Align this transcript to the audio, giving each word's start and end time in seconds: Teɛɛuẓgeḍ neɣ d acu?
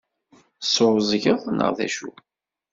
Teɛɛuẓgeḍ 0.69 1.41
neɣ 1.49 1.69
d 1.77 1.79
acu? 1.85 2.11